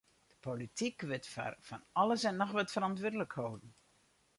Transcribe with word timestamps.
De 0.29 0.35
polityk 0.47 0.97
wurdt 1.09 1.29
foar 1.33 1.53
fan 1.67 1.85
alles 2.01 2.23
en 2.29 2.39
noch 2.41 2.53
wat 2.57 2.73
ferantwurdlik 2.75 3.33
holden. 3.39 3.71